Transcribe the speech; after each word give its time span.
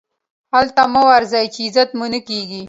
هلته 0.53 0.81
مه 0.93 1.01
ورځئ، 1.09 1.45
چي 1.53 1.61
عزت 1.67 1.89
مو 1.97 2.05
نه 2.13 2.19
کېږي. 2.27 2.59